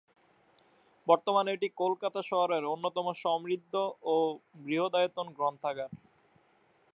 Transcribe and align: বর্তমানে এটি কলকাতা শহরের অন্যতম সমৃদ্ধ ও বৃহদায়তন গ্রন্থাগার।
বর্তমানে 1.07 1.49
এটি 1.53 1.67
কলকাতা 1.81 2.19
শহরের 2.23 2.63
অন্যতম 2.65 3.07
সমৃদ্ধ 3.23 3.73
ও 4.03 4.15
বৃহদায়তন 4.63 5.27
গ্রন্থাগার। 5.37 5.91